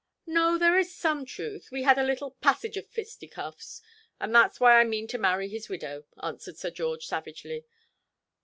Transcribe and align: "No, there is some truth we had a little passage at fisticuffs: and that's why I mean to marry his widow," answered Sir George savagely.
"No, 0.25 0.57
there 0.57 0.79
is 0.79 0.95
some 0.95 1.27
truth 1.27 1.69
we 1.71 1.83
had 1.83 1.99
a 1.99 2.03
little 2.03 2.31
passage 2.31 2.75
at 2.75 2.89
fisticuffs: 2.89 3.83
and 4.19 4.33
that's 4.33 4.59
why 4.59 4.79
I 4.79 4.83
mean 4.83 5.05
to 5.09 5.19
marry 5.19 5.47
his 5.47 5.69
widow," 5.69 6.05
answered 6.23 6.57
Sir 6.57 6.71
George 6.71 7.05
savagely. 7.05 7.67